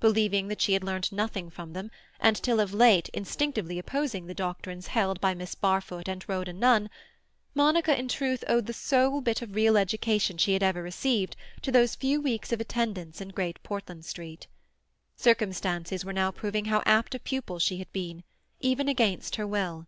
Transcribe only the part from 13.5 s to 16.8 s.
Portland Street. Circumstances were now proving